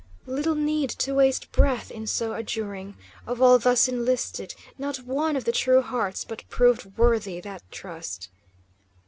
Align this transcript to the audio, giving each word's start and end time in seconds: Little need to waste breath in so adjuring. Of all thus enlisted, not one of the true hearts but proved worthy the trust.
Little 0.25 0.55
need 0.55 0.89
to 1.05 1.13
waste 1.13 1.51
breath 1.51 1.91
in 1.91 2.07
so 2.07 2.33
adjuring. 2.33 2.97
Of 3.27 3.39
all 3.39 3.59
thus 3.59 3.87
enlisted, 3.87 4.55
not 4.79 4.97
one 5.03 5.35
of 5.35 5.45
the 5.45 5.51
true 5.51 5.83
hearts 5.83 6.25
but 6.25 6.43
proved 6.49 6.97
worthy 6.97 7.39
the 7.39 7.59
trust. 7.69 8.29